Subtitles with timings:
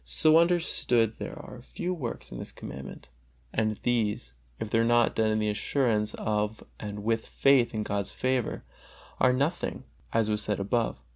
[0.03, 3.09] So understood there are very few works in this Commandment;
[3.53, 8.11] and these, if they are not done in assurance of and with faith in God's
[8.11, 8.63] favor,
[9.19, 10.97] are nothing, as was said above.